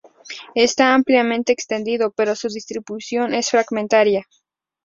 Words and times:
Está 0.55 0.95
ampliamente 0.95 1.51
extendido, 1.53 2.11
pero 2.15 2.35
su 2.35 2.47
distribución 2.47 3.35
es 3.35 3.51
fragmentaria. 3.51 4.27